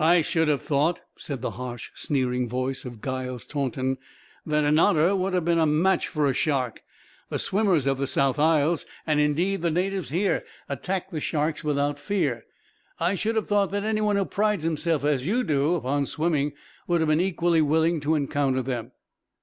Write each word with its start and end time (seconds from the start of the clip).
"I 0.00 0.22
should 0.22 0.48
have 0.48 0.62
thought," 0.62 1.00
said 1.18 1.42
the 1.42 1.50
harsh, 1.50 1.90
sneering 1.94 2.48
voice 2.48 2.86
of 2.86 3.02
Giles 3.02 3.46
Taunton, 3.46 3.98
"that 4.46 4.64
an 4.64 4.78
Otter 4.78 5.14
would 5.14 5.34
have 5.34 5.44
been 5.44 5.58
a 5.58 5.66
match 5.66 6.08
for 6.08 6.26
a 6.26 6.32
shark. 6.32 6.82
The 7.28 7.38
swimmers 7.38 7.86
of 7.86 7.98
the 7.98 8.06
South 8.06 8.38
Isles, 8.38 8.86
and 9.06 9.20
indeed 9.20 9.60
the 9.60 9.70
natives 9.70 10.08
here, 10.08 10.42
attack 10.70 11.10
the 11.10 11.20
sharks 11.20 11.62
without 11.64 11.98
fear. 11.98 12.46
I 12.98 13.14
should 13.14 13.36
have 13.36 13.48
thought 13.48 13.70
that 13.72 13.84
anyone 13.84 14.16
who 14.16 14.24
prides 14.24 14.64
himself, 14.64 15.04
as 15.04 15.26
you 15.26 15.44
do, 15.44 15.74
upon 15.74 16.06
swimming, 16.06 16.54
would 16.86 17.02
have 17.02 17.08
been 17.08 17.20
equally 17.20 17.60
willing 17.60 18.00
to 18.00 18.14
encounter 18.14 18.62
them." 18.62 18.92